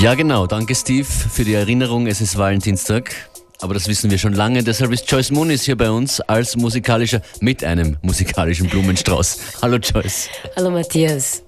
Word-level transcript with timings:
Ja, 0.00 0.14
genau. 0.14 0.46
Danke, 0.46 0.74
Steve, 0.74 1.04
für 1.04 1.44
die 1.44 1.52
Erinnerung. 1.52 2.06
Es 2.06 2.22
ist 2.22 2.38
Valentinstag. 2.38 3.14
Aber 3.60 3.74
das 3.74 3.86
wissen 3.86 4.10
wir 4.10 4.16
schon 4.16 4.32
lange. 4.32 4.64
Deshalb 4.64 4.92
ist 4.92 5.10
Joyce 5.10 5.30
Moonis 5.30 5.64
hier 5.64 5.76
bei 5.76 5.90
uns 5.90 6.22
als 6.22 6.56
musikalischer, 6.56 7.20
mit 7.42 7.62
einem 7.62 7.98
musikalischen 8.00 8.70
Blumenstrauß. 8.70 9.38
Hallo 9.62 9.76
Joyce. 9.76 10.30
Hallo 10.56 10.70
Matthias. 10.70 11.42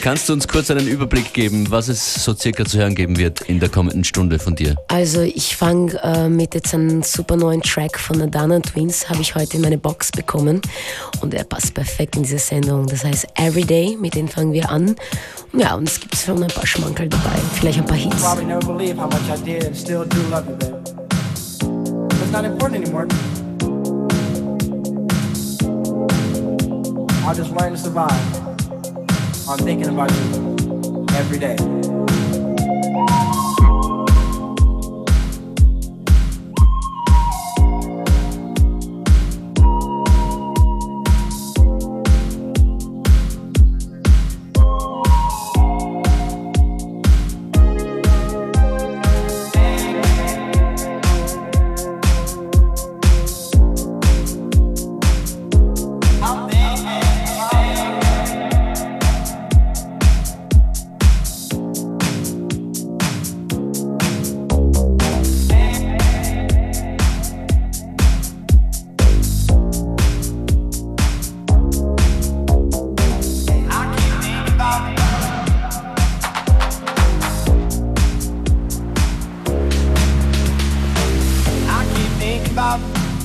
Kannst 0.00 0.28
du 0.28 0.32
uns 0.32 0.46
kurz 0.46 0.70
einen 0.70 0.86
Überblick 0.86 1.32
geben, 1.32 1.70
was 1.70 1.88
es 1.88 2.22
so 2.24 2.32
circa 2.34 2.64
zu 2.64 2.78
hören 2.78 2.94
geben 2.94 3.18
wird 3.18 3.40
in 3.42 3.58
der 3.58 3.68
kommenden 3.68 4.04
Stunde 4.04 4.38
von 4.38 4.54
dir? 4.54 4.76
Also 4.86 5.22
ich 5.22 5.56
fange 5.56 6.00
äh, 6.02 6.28
mit 6.28 6.54
jetzt 6.54 6.72
einem 6.72 7.02
super 7.02 7.36
neuen 7.36 7.62
Track 7.62 7.98
von 7.98 8.22
Adana 8.22 8.60
Twins, 8.60 9.08
habe 9.08 9.20
ich 9.20 9.34
heute 9.34 9.56
in 9.56 9.62
meine 9.62 9.76
Box 9.76 10.12
bekommen 10.12 10.62
und 11.20 11.34
er 11.34 11.44
passt 11.44 11.74
perfekt 11.74 12.16
in 12.16 12.22
diese 12.22 12.38
Sendung. 12.38 12.86
Das 12.86 13.04
heißt 13.04 13.26
Everyday, 13.34 13.96
mit 14.00 14.14
dem 14.14 14.28
fangen 14.28 14.52
wir 14.52 14.70
an. 14.70 14.94
Ja, 15.52 15.74
und 15.74 15.88
es 15.88 15.98
gibt 15.98 16.16
schon 16.16 16.42
ein 16.42 16.50
paar 16.50 16.66
Schmankerl 16.66 17.08
dabei, 17.08 17.36
vielleicht 17.54 17.78
ein 17.78 17.86
paar 17.86 17.96
Hits. 17.96 18.22
It's 22.28 22.32
not 22.32 22.44
important 22.44 22.84
anymore. 22.84 23.08
I'll 27.26 27.34
just 27.34 27.50
learn 27.50 27.72
to 27.72 27.78
survive. 27.78 28.47
I'm 29.50 29.56
thinking 29.56 29.88
about 29.88 30.10
you 30.10 31.06
every 31.16 31.38
day. 31.38 31.56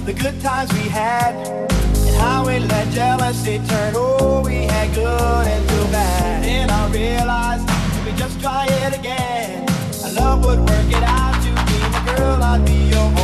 the 0.05 0.13
good 0.13 0.39
times 0.41 0.71
we 0.73 0.89
had, 0.89 1.33
and 1.35 2.15
how 2.17 2.45
we 2.45 2.59
let 2.59 2.89
jealousy 2.91 3.59
turn. 3.69 3.93
Oh, 3.95 4.41
we 4.43 4.63
had 4.63 4.93
good 4.93 5.47
and 5.47 5.69
too 5.69 5.85
bad. 5.91 6.43
And 6.43 6.69
I 6.69 6.89
realized 6.91 7.65
if 7.69 8.05
we 8.05 8.11
just 8.17 8.41
try 8.41 8.65
it 8.65 8.99
again, 8.99 9.65
our 10.03 10.11
love 10.11 10.45
would 10.45 10.59
work 10.59 10.89
it 10.89 11.03
out. 11.03 11.35
You 11.45 11.51
be 11.51 11.79
the 11.95 12.17
girl, 12.17 12.43
I'd 12.43 12.65
be 12.65 12.73
your. 12.73 13.11
boy. 13.11 13.22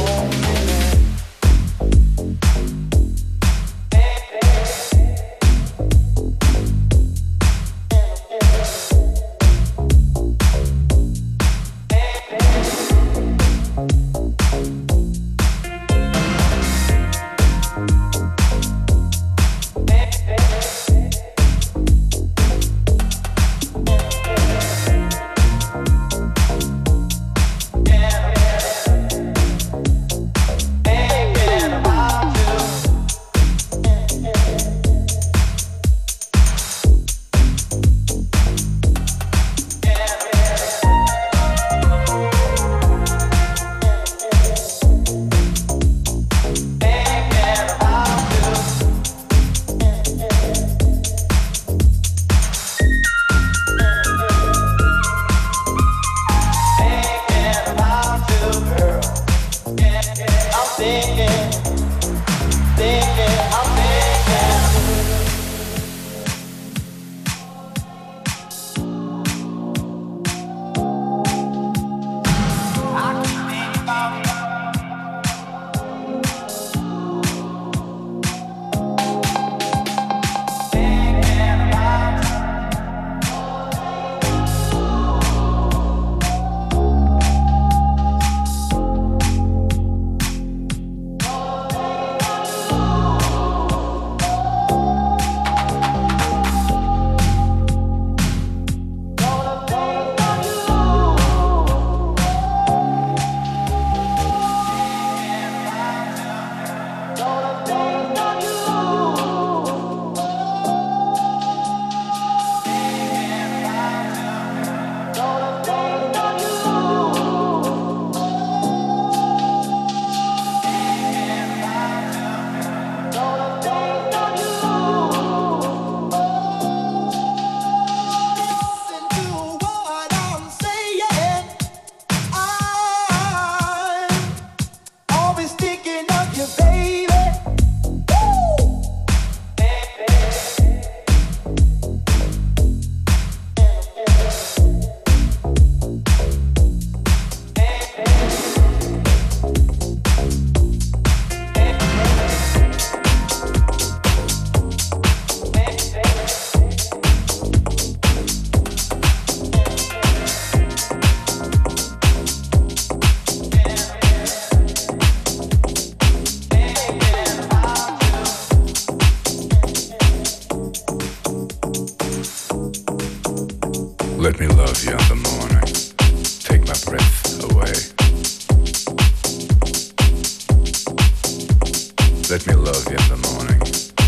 morning 183.22 183.62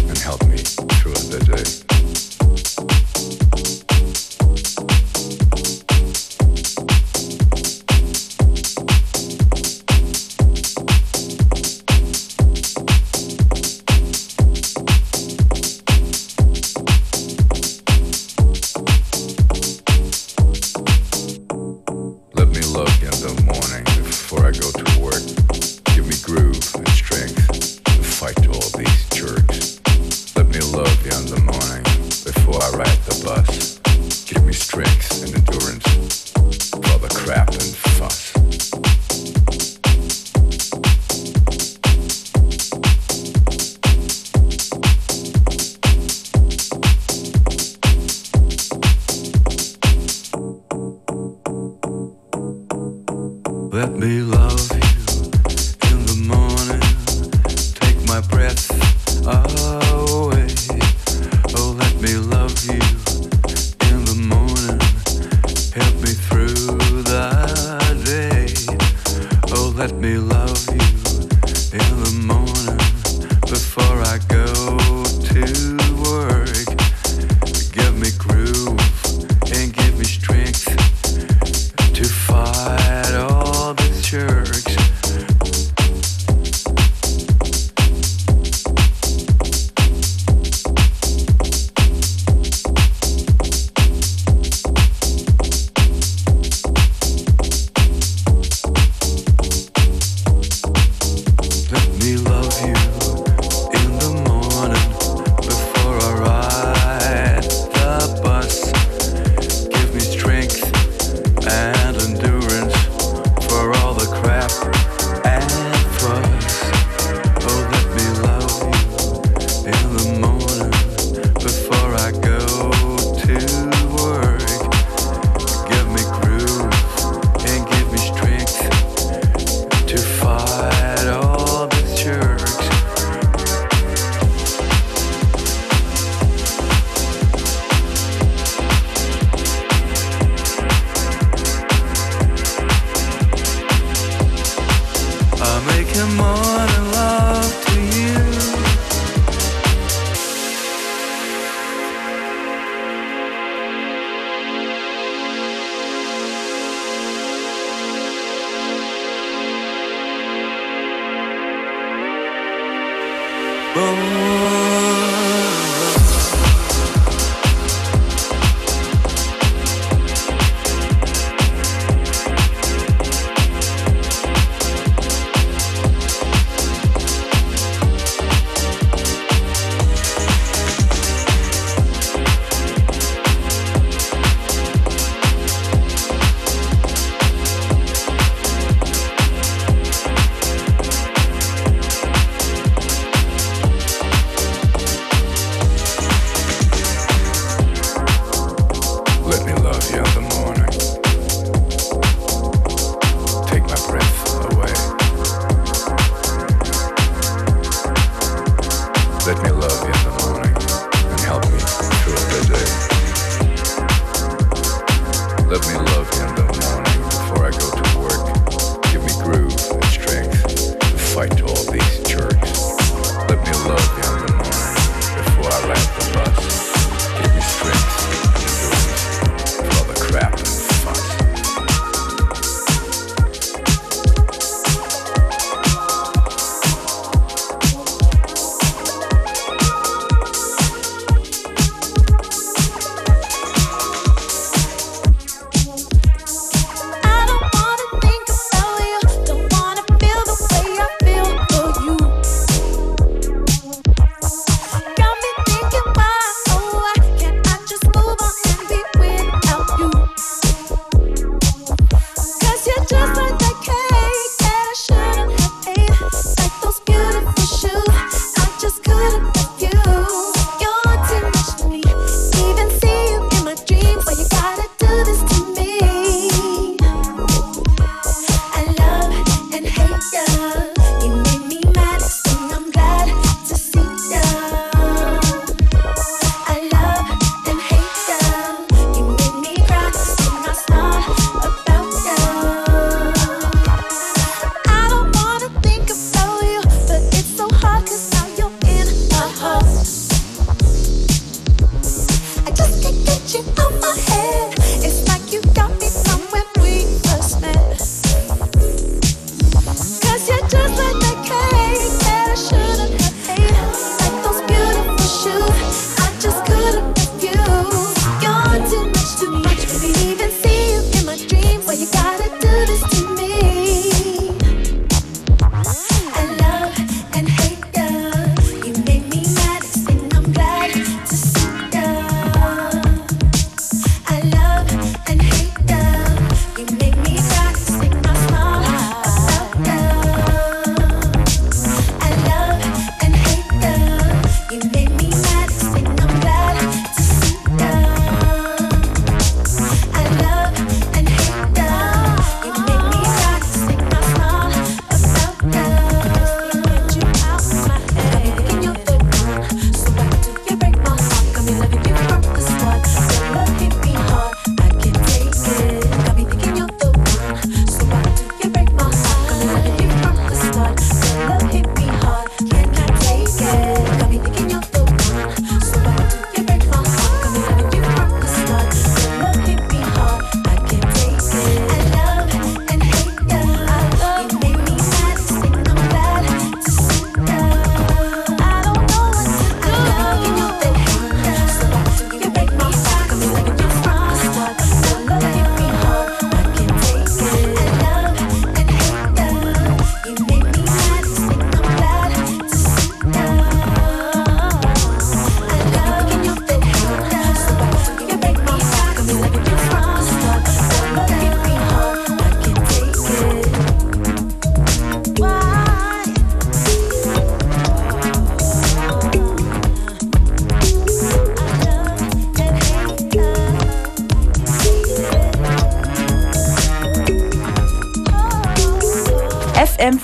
and 0.07 0.17
help 0.17 0.43
me 0.47 0.57
through 0.57 1.13
the 1.13 1.39
day. 1.45 3.40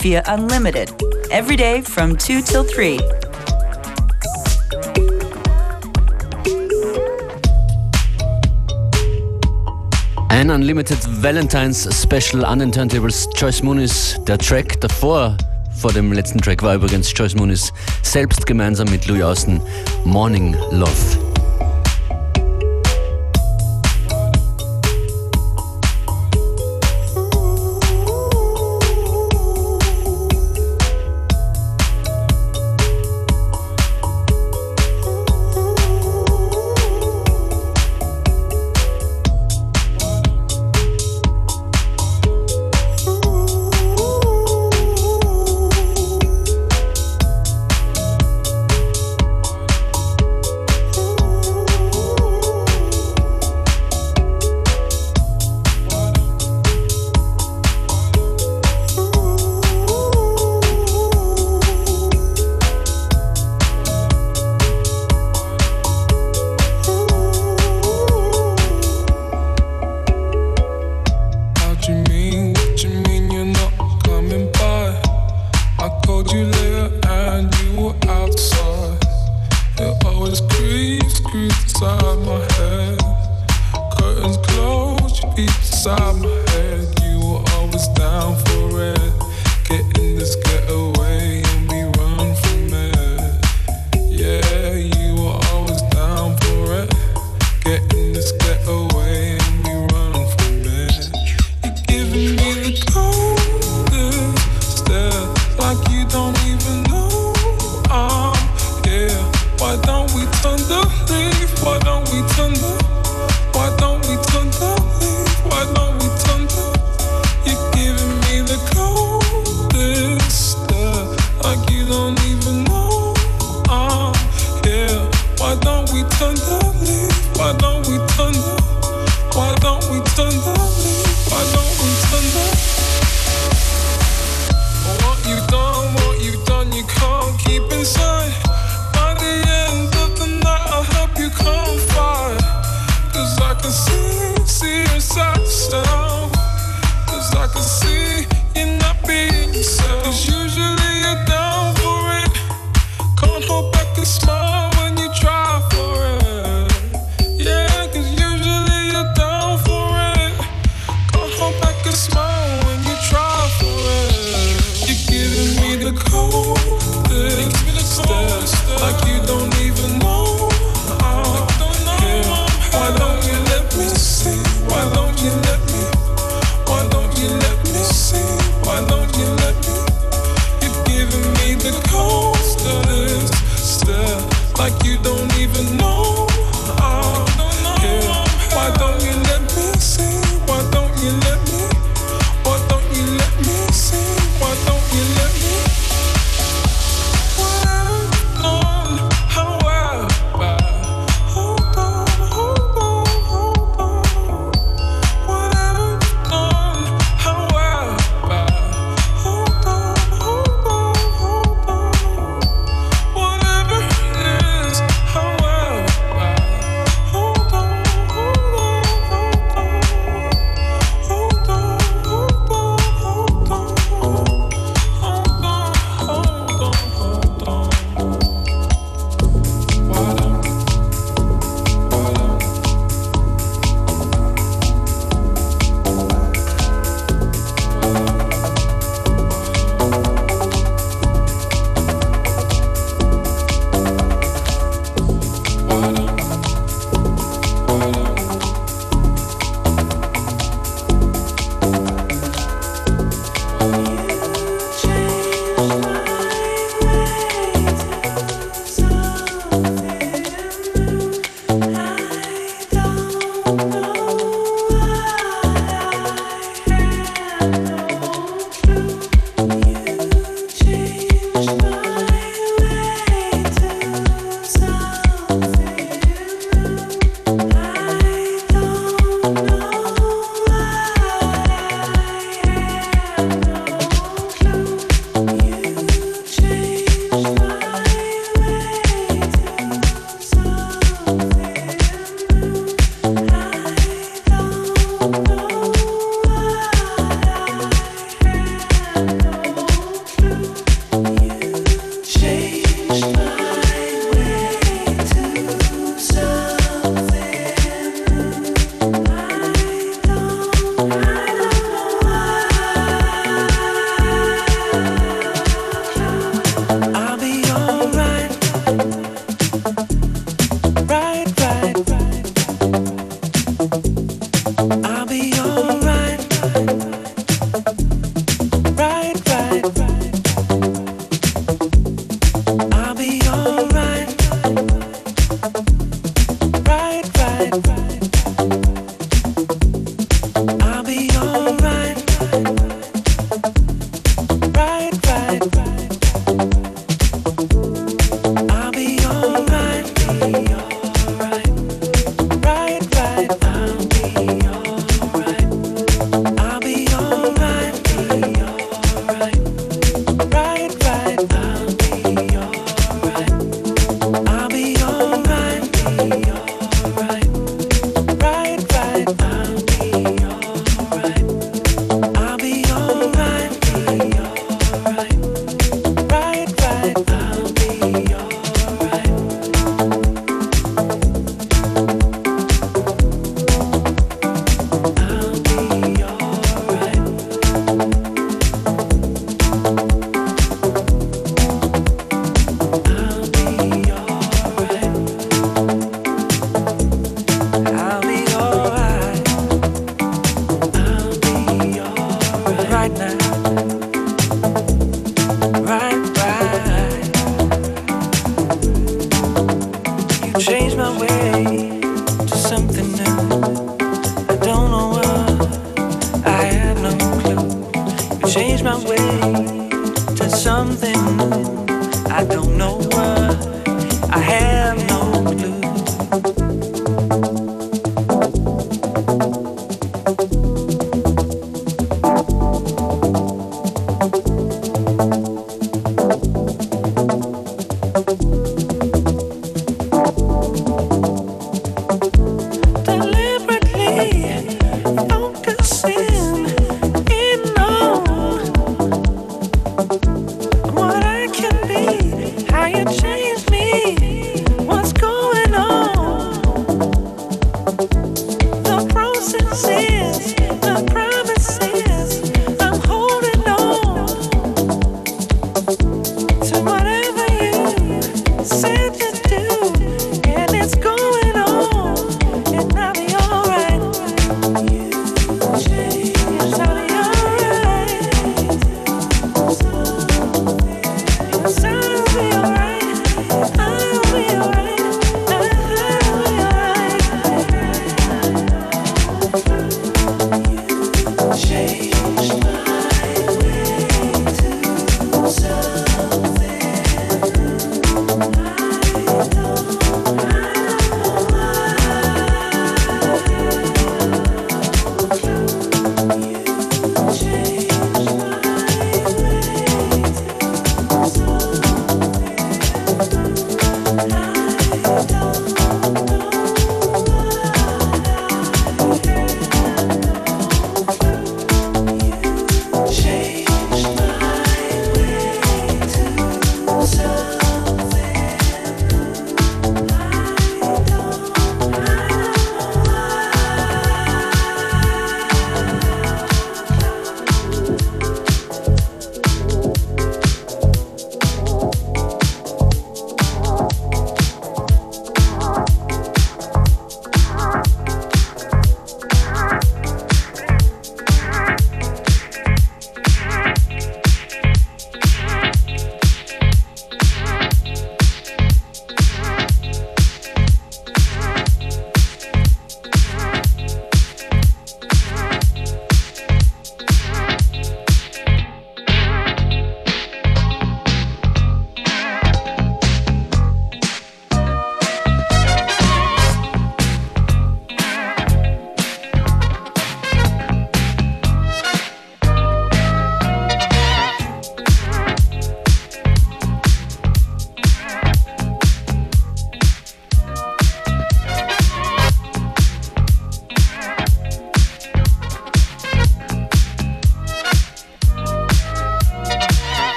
Via 0.00 0.22
Unlimited, 0.26 0.90
every 1.30 1.56
day 1.56 1.80
from 1.80 2.16
2 2.16 2.42
till 2.42 2.64
3. 2.64 2.98
An 10.30 10.50
Unlimited 10.50 10.98
Valentine's 11.22 11.88
Special 11.94 12.44
an 12.44 12.58
den 12.58 12.70
Turntables. 12.70 13.26
Joyce 13.36 13.62
Moonis, 13.62 14.16
der 14.26 14.38
Track 14.38 14.80
davor, 14.80 15.36
vor 15.76 15.92
dem 15.92 16.12
letzten 16.12 16.40
Track 16.40 16.62
war 16.62 16.74
übrigens 16.74 17.12
Joyce 17.16 17.34
Moonis 17.34 17.72
selbst 18.02 18.46
gemeinsam 18.46 18.88
mit 18.90 19.06
Louis 19.06 19.22
Austin 19.22 19.60
Morning 20.04 20.54
Love. 20.70 21.15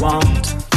want 0.00 0.67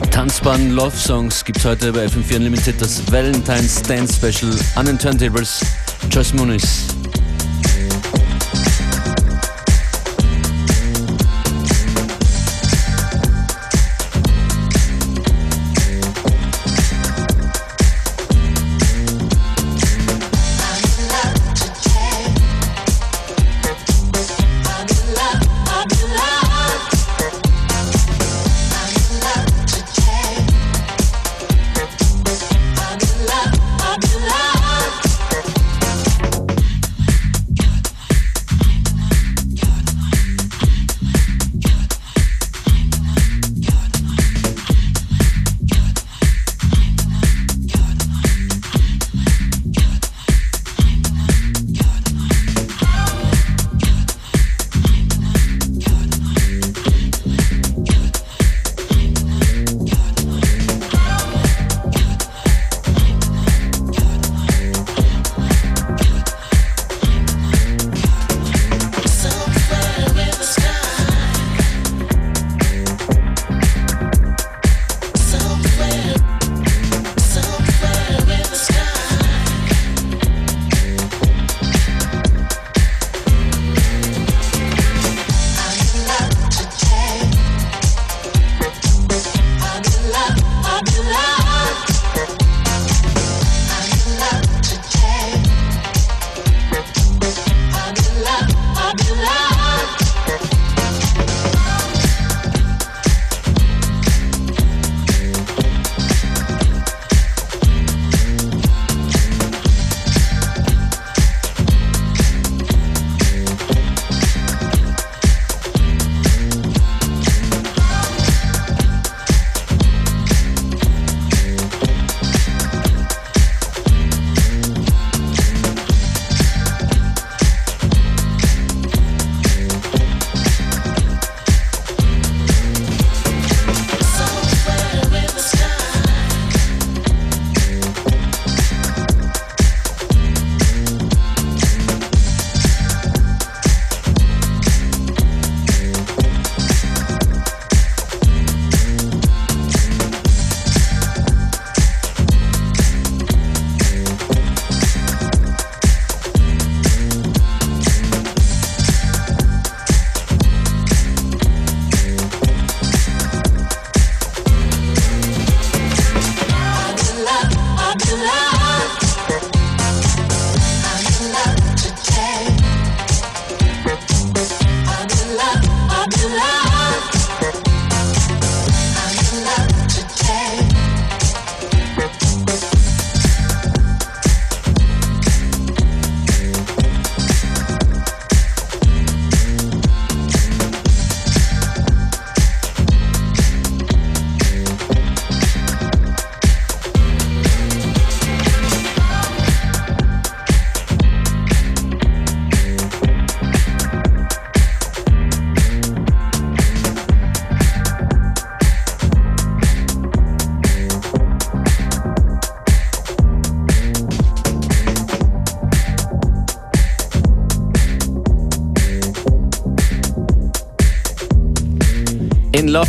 Tanzbaren 0.00 0.72
Love 0.72 0.96
Songs 0.96 1.44
gibt 1.44 1.58
es 1.58 1.64
heute 1.64 1.92
bei 1.92 2.06
FM4 2.06 2.36
Unlimited 2.36 2.80
das 2.80 3.00
Valentine's 3.10 3.82
Dance 3.82 4.14
Special 4.14 4.52
an 4.74 4.86
den 4.86 4.98
Turntables. 4.98 5.64
Joyce 6.10 6.34
Muniz. 6.34 6.86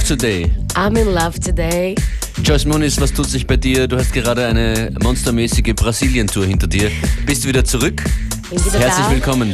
Today. 0.08 0.49
I'm 0.76 0.95
in 0.95 1.14
love 1.14 1.38
today. 1.39 1.93
Joyce 2.41 2.66
Muniz, 2.66 2.99
was 3.01 3.12
tut 3.12 3.30
sich 3.30 3.45
bei 3.45 3.58
dir? 3.58 3.88
Du 3.88 3.97
hast 3.97 4.14
gerade 4.14 4.45
eine 4.45 4.89
monstermäßige 5.03 5.74
Brasilien-Tour 5.76 6.45
hinter 6.45 6.68
dir. 6.68 6.89
Bist 7.26 7.43
du 7.43 7.49
wieder 7.49 7.66
zurück? 7.66 8.01
Bin 8.49 8.64
wieder 8.64 8.80
Herzlich 8.80 9.05
da. 9.05 9.12
willkommen. 9.12 9.53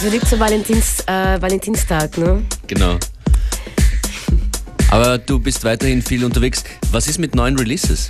Zurück 0.00 0.26
zu 0.26 0.40
Valentins, 0.40 1.00
äh, 1.06 1.40
Valentinstag, 1.40 2.18
ne? 2.18 2.42
Genau. 2.66 2.96
Aber 4.90 5.18
du 5.18 5.38
bist 5.38 5.62
weiterhin 5.62 6.02
viel 6.02 6.24
unterwegs. 6.24 6.64
Was 6.90 7.06
ist 7.06 7.20
mit 7.20 7.36
neuen 7.36 7.56
Releases? 7.56 8.08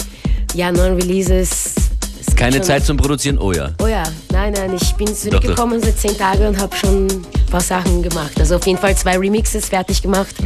Ja, 0.54 0.72
neuen 0.72 0.94
Releases. 0.94 1.74
Keine 2.36 2.62
Zeit 2.62 2.86
zum 2.86 2.96
Produzieren? 2.96 3.36
Oh 3.36 3.52
ja. 3.52 3.72
Oh 3.82 3.86
ja, 3.86 4.04
nein, 4.32 4.54
nein, 4.54 4.74
ich 4.74 4.94
bin 4.94 5.14
zurückgekommen 5.14 5.78
seit 5.82 5.98
zehn 5.98 6.16
Tagen 6.16 6.46
und 6.46 6.58
habe 6.58 6.74
schon 6.74 7.06
ein 7.06 7.46
paar 7.50 7.61
Sachen 7.61 8.02
gemacht. 8.02 8.32
Also 8.38 8.56
auf 8.56 8.66
jeden 8.66 8.78
Fall 8.78 8.96
zwei 8.96 9.18
Remixes 9.18 9.68
fertig 9.68 10.00
gemacht. 10.00 10.36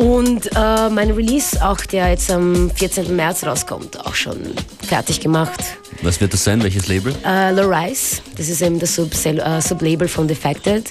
Und 0.00 0.46
äh, 0.56 0.88
mein 0.88 1.10
Release, 1.10 1.62
auch 1.62 1.78
der 1.84 2.08
jetzt 2.08 2.30
am 2.30 2.70
14. 2.74 3.14
März 3.14 3.44
rauskommt, 3.44 4.00
auch 4.06 4.14
schon 4.14 4.38
fertig 4.88 5.20
gemacht. 5.20 5.60
Was 6.00 6.18
wird 6.22 6.32
das 6.32 6.42
sein? 6.42 6.62
Welches 6.62 6.88
Label? 6.88 7.14
Äh, 7.22 7.50
Lorise, 7.52 8.22
das 8.34 8.48
ist 8.48 8.62
eben 8.62 8.78
das 8.78 8.94
Sub 8.94 9.10
äh, 9.26 9.60
Sublabel 9.60 10.08
von 10.08 10.26
Defected. 10.26 10.88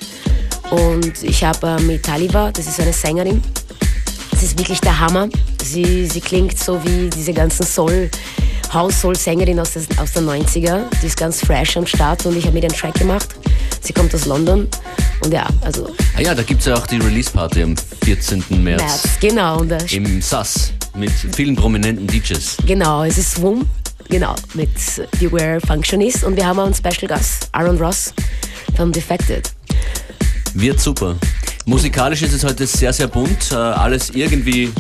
Und 0.70 1.24
ich 1.24 1.44
habe 1.44 1.78
äh, 1.80 1.82
mit 1.82 2.04
Taliba, 2.06 2.52
das 2.52 2.68
ist 2.68 2.80
eine 2.80 2.94
Sängerin. 2.94 3.42
Das 4.30 4.44
ist 4.44 4.60
wirklich 4.60 4.80
der 4.80 5.00
Hammer. 5.00 5.28
Sie, 5.64 6.06
sie 6.06 6.22
klingt 6.22 6.60
so 6.60 6.80
wie 6.86 7.10
diese 7.10 7.34
ganzen 7.34 7.66
Soul, 7.66 8.12
House-Soul-Sängerin 8.72 9.60
aus, 9.60 9.72
des- 9.74 9.88
aus 9.98 10.14
der 10.14 10.22
90er. 10.22 10.82
Die 11.02 11.08
ist 11.08 11.18
ganz 11.18 11.40
fresh 11.44 11.76
am 11.78 11.88
Start 11.88 12.28
und 12.28 12.38
ich 12.38 12.44
habe 12.44 12.54
mit 12.54 12.62
den 12.64 12.72
Track 12.72 12.94
gemacht. 12.94 13.30
Sie 13.82 13.94
kommt 13.94 14.14
aus 14.14 14.26
London. 14.26 14.68
Und 15.22 15.34
ja, 15.34 15.48
also 15.62 15.90
Ah 16.16 16.22
ja, 16.22 16.36
da 16.36 16.44
gibt 16.44 16.62
es 16.62 16.68
ja 16.68 16.76
auch 16.76 16.88
die 16.88 16.98
Release-Party 16.98 17.64
am 17.64 17.76
14. 18.04 18.44
März. 18.64 18.82
März, 18.82 19.04
genau. 19.20 19.60
Und 19.60 19.70
da 19.70 19.78
Im 19.92 20.22
SAS 20.22 20.74
mit 20.96 21.12
vielen 21.12 21.56
prominenten 21.56 22.08
DJs. 22.08 22.58
Genau, 22.66 23.04
es 23.04 23.18
ist 23.18 23.32
Swoom, 23.36 23.66
genau, 24.10 24.36
mit 24.54 24.70
Beware 25.20 25.60
Functionist 25.66 26.24
und 26.24 26.36
wir 26.36 26.46
haben 26.46 26.60
auch 26.60 26.66
einen 26.66 26.74
Special 26.74 27.08
Gast, 27.08 27.50
Aaron 27.52 27.78
Ross 27.78 28.14
von 28.76 28.92
Defected. 28.92 29.52
Wird 30.54 30.80
super. 30.80 31.16
Musikalisch 31.66 32.22
ist 32.24 32.34
es 32.34 32.44
heute 32.44 32.66
sehr, 32.66 32.92
sehr 32.92 33.08
bunt. 33.08 33.52
Äh, 33.52 33.56
alles 33.56 34.10
irgendwie 34.10 34.72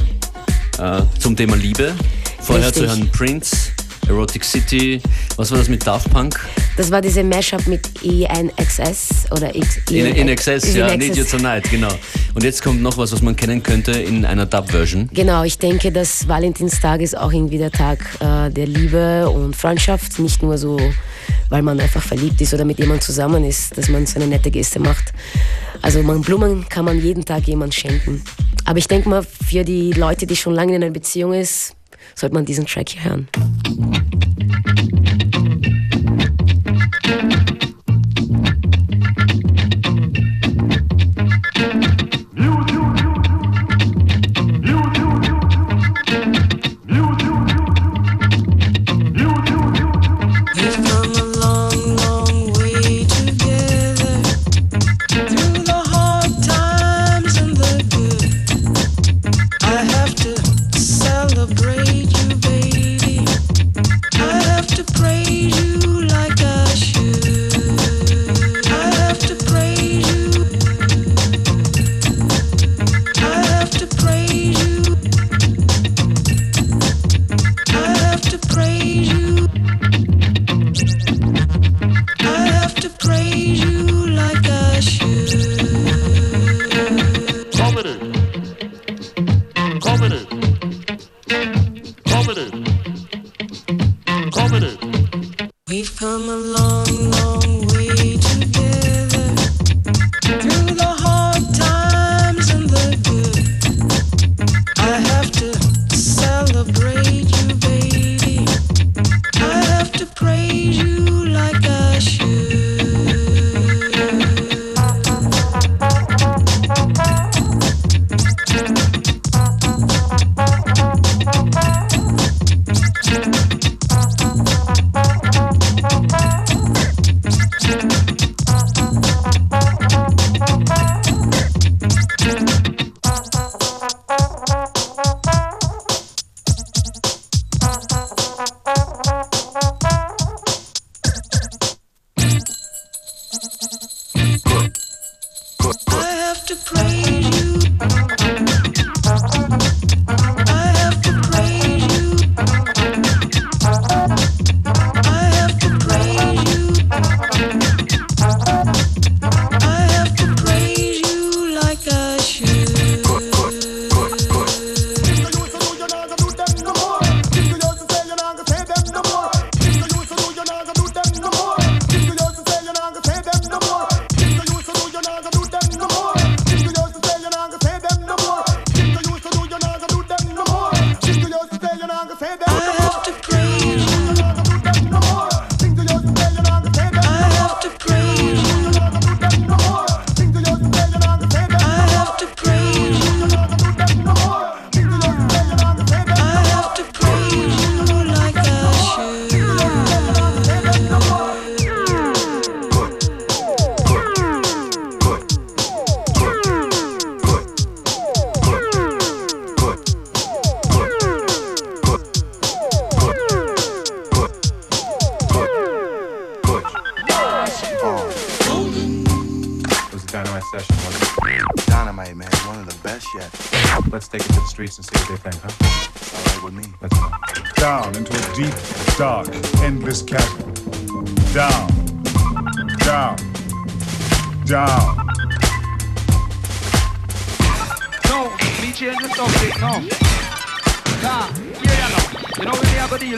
äh, 0.79 1.01
zum 1.19 1.35
Thema 1.35 1.55
Liebe. 1.55 1.93
Vorher 2.41 2.67
Richtig. 2.67 2.83
zu 2.83 2.89
hören 2.89 3.09
Prince, 3.11 3.68
Erotic 4.09 4.43
City. 4.43 5.01
Was 5.37 5.51
war 5.51 5.59
das 5.59 5.69
mit 5.69 5.85
Daft 5.85 6.09
Punk? 6.09 6.39
Das 6.75 6.91
war 6.91 7.01
diese 7.01 7.23
Mashup 7.23 7.65
mit 7.67 7.87
ENXS 8.03 9.31
oder 9.31 9.55
X, 9.55 9.79
In, 9.89 10.05
in 10.07 10.27
Excess, 10.29 10.75
ja, 10.75 10.95
Need 10.97 11.15
You. 11.15 11.23
Tonight, 11.23 11.69
genau. 11.69 11.91
Und 12.33 12.43
jetzt 12.43 12.63
kommt 12.63 12.81
noch 12.81 12.97
was, 12.97 13.11
was 13.11 13.21
man 13.21 13.35
kennen 13.35 13.61
könnte 13.61 13.91
in 13.91 14.25
einer 14.25 14.45
Dub-Version. 14.45 15.09
Genau, 15.13 15.43
ich 15.43 15.57
denke, 15.57 15.91
dass 15.91 16.27
Valentinstag 16.27 17.01
ist 17.01 17.17
auch 17.17 17.31
irgendwie 17.31 17.57
der 17.57 17.71
Tag 17.71 17.99
äh, 18.19 18.49
der 18.49 18.67
Liebe 18.67 19.29
und 19.29 19.55
Freundschaft, 19.55 20.19
nicht 20.19 20.41
nur 20.41 20.57
so, 20.57 20.79
weil 21.49 21.61
man 21.61 21.79
einfach 21.79 22.01
verliebt 22.01 22.41
ist 22.41 22.53
oder 22.53 22.65
mit 22.65 22.79
jemandem 22.79 23.01
zusammen 23.01 23.43
ist, 23.43 23.77
dass 23.77 23.89
man 23.89 24.05
so 24.05 24.19
eine 24.19 24.27
nette 24.27 24.51
Geste 24.51 24.79
macht. 24.79 25.13
Also 25.81 26.01
man, 26.03 26.21
Blumen 26.21 26.67
kann 26.67 26.85
man 26.85 27.01
jeden 27.01 27.23
Tag 27.25 27.47
jemand 27.47 27.73
schenken. 27.73 28.21
Aber 28.65 28.77
ich 28.77 28.87
denke 28.87 29.09
mal, 29.09 29.23
für 29.23 29.63
die 29.63 29.91
Leute, 29.93 30.27
die 30.27 30.35
schon 30.35 30.53
lange 30.53 30.75
in 30.75 30.83
einer 30.83 30.91
Beziehung 30.91 31.33
ist, 31.33 31.75
sollte 32.15 32.35
man 32.35 32.45
diesen 32.45 32.65
Track 32.65 32.89
hier 32.89 33.03
hören. 33.03 33.27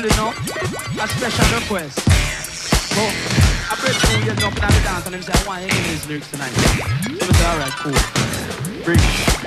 you 0.03 0.09
know, 0.17 0.29
a 0.29 1.07
special 1.07 1.59
request. 1.59 1.99
So, 1.99 3.01
I 3.01 3.75
pray 3.77 3.93
to 3.93 4.19
you 4.19 4.33
know, 4.41 4.47
and 4.47 4.63
I 4.63 4.83
dance, 4.83 5.05
and 5.05 5.15
him 5.15 5.21
say, 5.21 5.33
I 5.33 5.47
want 5.47 5.69
to 5.69 5.75
hear 5.75 5.83
these 5.89 6.07
lyrics 6.07 6.31
tonight. 6.31 6.49
So, 6.49 7.45
alright, 7.45 7.71
cool. 7.71 8.83
Bring 8.83 8.99
it. 8.99 9.40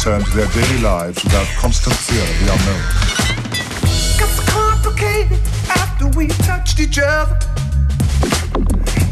return 0.00 0.24
to 0.24 0.30
their 0.30 0.46
daily 0.46 0.80
lives 0.80 1.22
without 1.22 1.46
constant 1.58 1.94
fear 1.94 2.22
of 2.22 2.28
the 2.40 2.46
unknown. 2.54 2.82
Got 4.18 4.30
so 4.30 4.42
complicated 4.50 5.40
after 5.68 6.08
we 6.16 6.26
touched 6.48 6.80
each 6.80 6.98
other. 6.98 7.38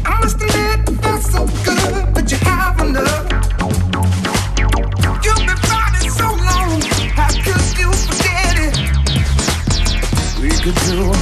I 0.03 0.19
must 0.19 0.41
admit, 0.41 0.89
so 1.21 1.45
good, 1.63 2.31
you 2.31 2.37
have 2.37 2.79
enough. 2.79 3.29
You've 5.23 5.45
been 5.45 5.61
fighting 5.69 6.09
so 6.09 6.25
long, 6.25 6.81
could 6.81 7.61
forget 8.09 8.57
it? 8.57 8.73
We 10.41 10.49
could 10.49 10.79
do 10.89 11.18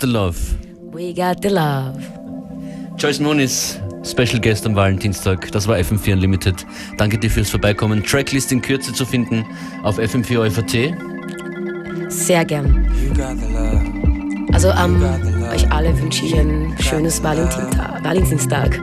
Got 0.00 0.06
the 0.06 0.12
Love. 0.14 0.38
We 0.92 1.12
got 1.12 1.42
the 1.42 1.50
love. 1.50 2.00
Joyce 2.96 3.20
Moonis, 3.20 3.78
Special 4.02 4.40
Guest 4.40 4.64
am 4.64 4.74
Valentinstag. 4.74 5.52
Das 5.52 5.68
war 5.68 5.76
FM4 5.76 6.14
Unlimited. 6.14 6.64
Danke 6.96 7.18
dir 7.18 7.30
fürs 7.30 7.50
Vorbeikommen. 7.50 8.02
Tracklist 8.02 8.50
in 8.50 8.62
Kürze 8.62 8.94
zu 8.94 9.04
finden 9.04 9.44
auf 9.82 9.98
FM4 9.98 10.46
OFAT. 10.46 10.94
Sehr 12.10 12.46
gern. 12.46 12.90
You 13.04 13.12
got 13.12 13.36
the 13.38 13.52
love. 13.52 14.48
Also 14.54 14.70
ähm, 14.70 15.04
euch 15.52 15.70
alle 15.70 15.94
wünsche 16.00 16.24
ich 16.24 16.34
ein 16.34 16.74
schönes 16.80 17.22
Valentinstag. 17.22 18.02
Valentinstag. 18.02 18.80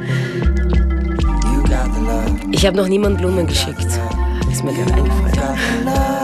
Ich 2.52 2.64
habe 2.64 2.78
noch 2.78 2.88
niemand 2.88 3.18
Blumen 3.18 3.48
geschickt. 3.48 3.88
Ist 4.52 4.64
mir 4.64 4.72
gerade 4.72 4.94
eingefallen. 4.94 6.17